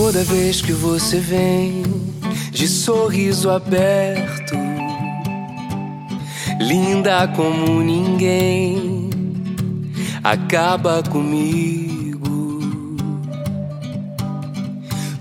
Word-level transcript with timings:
Toda 0.00 0.22
vez 0.22 0.62
que 0.62 0.72
você 0.72 1.18
vem 1.18 1.82
de 2.52 2.68
sorriso 2.68 3.50
aberto, 3.50 4.54
linda 6.60 7.26
como 7.26 7.82
ninguém, 7.82 9.10
acaba 10.22 11.02
comigo. 11.02 12.60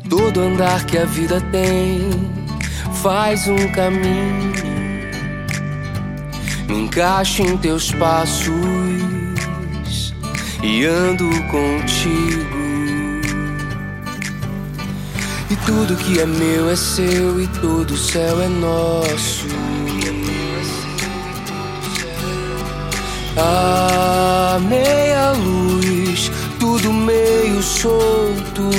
Todo 0.08 0.42
andar 0.42 0.86
que 0.86 1.00
a 1.00 1.06
vida 1.06 1.42
tem 1.52 2.12
faz 3.02 3.48
um 3.48 3.72
caminho, 3.72 4.54
me 6.70 6.82
encaixo 6.82 7.42
em 7.42 7.58
teus 7.58 7.92
passos 7.94 8.54
e 10.62 10.86
ando 10.86 11.28
contigo. 11.46 12.67
E 15.50 15.56
tudo 15.66 15.96
que 15.96 16.20
é 16.20 16.26
meu 16.26 16.70
é 16.70 16.76
seu 16.76 17.40
e 17.40 17.48
todo 17.48 17.92
o 17.92 17.98
céu 17.98 18.42
é 18.42 18.50
nosso. 18.50 19.48
A 23.38 24.60
meia 24.60 25.32
luz, 25.32 26.30
tudo 26.60 26.92
meio 26.92 27.64
solto. 27.64 28.70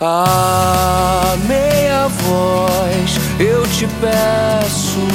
A 0.00 1.36
meia 1.46 2.08
voz, 2.08 3.16
eu 3.38 3.64
te 3.68 3.86
peço, 4.00 5.06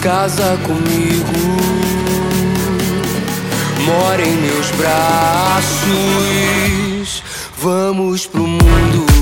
casa 0.00 0.58
comigo, 0.62 1.32
mora 3.86 4.22
em 4.22 4.36
meus 4.36 4.70
braços. 4.72 6.83
Vamos 7.64 8.26
pro 8.26 8.46
mundo. 8.46 9.13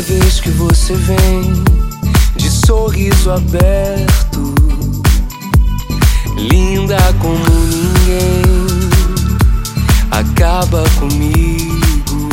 Toda 0.00 0.18
vez 0.18 0.40
que 0.40 0.48
você 0.52 0.94
vem 0.94 1.62
de 2.34 2.50
sorriso 2.50 3.30
aberto, 3.30 4.54
linda 6.38 6.96
como 7.18 7.44
ninguém, 7.66 8.42
acaba 10.10 10.84
comigo. 10.98 12.30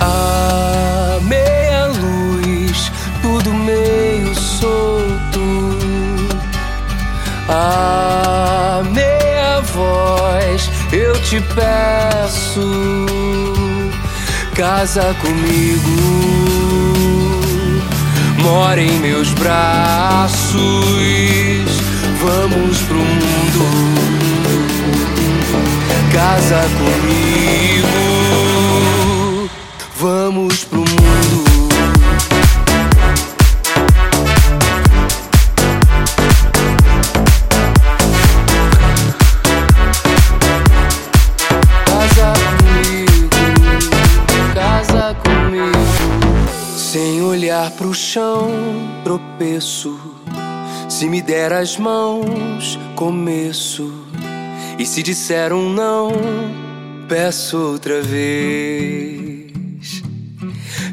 A 0.00 1.18
meia 1.24 1.86
luz, 1.88 2.90
tudo 3.20 3.52
meio 3.52 4.34
solto. 4.34 5.40
A 7.50 8.82
meia 8.90 9.60
voz, 9.60 10.70
eu 10.90 11.20
te 11.20 11.38
peço, 11.54 12.60
casa 14.60 15.16
comigo, 15.22 15.88
mora 18.42 18.82
em 18.82 19.00
meus 19.00 19.32
braços. 19.32 20.60
Vamos 22.22 22.78
pro 22.82 22.98
mundo, 22.98 23.64
casa 26.12 26.60
comigo, 26.76 27.79
Sem 46.90 47.22
olhar 47.22 47.70
pro 47.76 47.94
chão, 47.94 48.50
tropeço. 49.04 49.96
Se 50.88 51.08
me 51.08 51.22
der 51.22 51.52
as 51.52 51.76
mãos, 51.76 52.76
começo. 52.96 53.92
E 54.76 54.84
se 54.84 55.00
disser 55.00 55.52
um 55.52 55.72
não, 55.72 56.10
peço 57.08 57.56
outra 57.58 58.02
vez. 58.02 59.52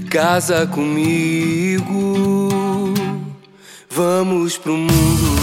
Casa 0.08 0.68
comigo, 0.68 1.84
vamos 3.90 4.56
pro 4.56 4.78
mundo. 4.78 5.37